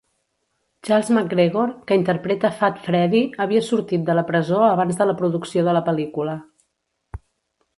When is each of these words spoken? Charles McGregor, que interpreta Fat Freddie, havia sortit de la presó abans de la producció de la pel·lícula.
Charles 0.87 1.09
McGregor, 1.17 1.73
que 1.91 1.97
interpreta 1.99 2.51
Fat 2.61 2.81
Freddie, 2.87 3.21
havia 3.45 3.61
sortit 3.67 4.09
de 4.09 4.17
la 4.21 4.25
presó 4.31 4.63
abans 4.71 4.99
de 5.03 5.07
la 5.11 5.15
producció 5.21 5.67
de 5.69 5.77
la 5.79 5.85
pel·lícula. 5.91 6.35